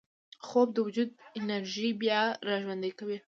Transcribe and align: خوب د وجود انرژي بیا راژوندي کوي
خوب 0.47 0.67
د 0.73 0.77
وجود 0.87 1.09
انرژي 1.39 1.89
بیا 2.01 2.21
راژوندي 2.49 2.91
کوي 2.99 3.17